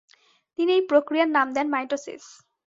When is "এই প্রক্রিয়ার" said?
0.77-1.29